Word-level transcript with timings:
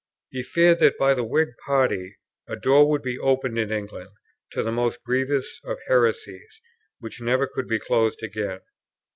He 0.31 0.41
feared 0.41 0.79
that 0.79 0.97
by 0.97 1.13
the 1.13 1.23
Whig 1.23 1.49
party 1.63 2.17
a 2.47 2.55
door 2.55 2.89
would 2.89 3.03
be 3.03 3.19
opened 3.19 3.59
in 3.59 3.71
England 3.71 4.09
to 4.49 4.63
the 4.63 4.71
most 4.71 5.03
grievous 5.05 5.59
of 5.63 5.77
heresies, 5.87 6.59
which 6.97 7.21
never 7.21 7.45
could 7.45 7.67
be 7.67 7.77
closed 7.77 8.23
again. 8.23 8.61